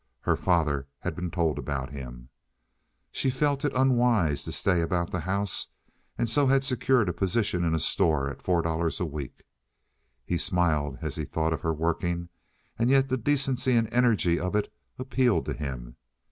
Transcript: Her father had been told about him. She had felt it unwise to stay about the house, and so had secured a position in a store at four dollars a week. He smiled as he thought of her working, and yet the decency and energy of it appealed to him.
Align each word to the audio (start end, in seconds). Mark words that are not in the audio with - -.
Her 0.21 0.35
father 0.35 0.87
had 1.01 1.15
been 1.15 1.29
told 1.29 1.59
about 1.59 1.91
him. 1.91 2.29
She 3.11 3.29
had 3.29 3.37
felt 3.37 3.63
it 3.63 3.75
unwise 3.75 4.43
to 4.45 4.51
stay 4.51 4.81
about 4.81 5.11
the 5.11 5.19
house, 5.19 5.67
and 6.17 6.27
so 6.27 6.47
had 6.47 6.63
secured 6.63 7.07
a 7.07 7.13
position 7.13 7.63
in 7.63 7.75
a 7.75 7.79
store 7.79 8.27
at 8.27 8.41
four 8.41 8.63
dollars 8.63 8.99
a 8.99 9.05
week. 9.05 9.43
He 10.25 10.39
smiled 10.39 10.97
as 11.03 11.17
he 11.17 11.23
thought 11.25 11.53
of 11.53 11.61
her 11.61 11.71
working, 11.71 12.29
and 12.79 12.89
yet 12.89 13.09
the 13.09 13.15
decency 13.17 13.73
and 13.73 13.93
energy 13.93 14.39
of 14.39 14.55
it 14.55 14.73
appealed 14.97 15.45
to 15.45 15.53
him. 15.53 15.97